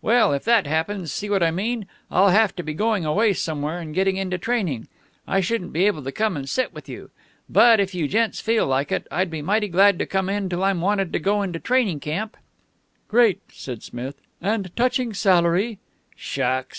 [0.00, 1.86] Well, if that happens, see what I mean?
[2.10, 4.88] I'll have to be going away somewhere and getting into training.
[5.28, 7.10] I shouldn't be able to come and sit with you.
[7.50, 10.64] But, if you gents feel like it, I'd be mighty glad to come in till
[10.64, 12.38] I'm wanted to go into training camp."
[13.08, 14.22] "Great," said Smith.
[14.40, 15.80] "And touching salary"
[16.16, 16.72] "Shucks!"